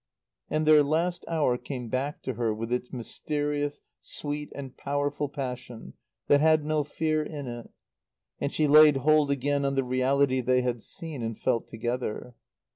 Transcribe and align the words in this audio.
And 0.49 0.65
their 0.65 0.81
last 0.81 1.23
hour 1.27 1.59
came 1.59 1.87
back 1.87 2.23
to 2.23 2.33
her 2.33 2.55
with 2.55 2.73
its 2.73 2.91
mysterious, 2.91 3.81
sweet 3.99 4.51
and 4.55 4.75
powerful 4.75 5.29
passion 5.29 5.93
that 6.25 6.39
had 6.41 6.65
no 6.65 6.83
fear 6.83 7.21
in 7.21 7.45
it; 7.45 7.69
and 8.39 8.51
she 8.51 8.65
laid 8.65 8.97
hold 8.97 9.29
again 9.29 9.63
on 9.63 9.75
the 9.75 9.83
Reality 9.83 10.41
they 10.41 10.63
had 10.63 10.81
seen 10.81 11.21
and 11.21 11.37
felt 11.37 11.67
together. 11.67 12.33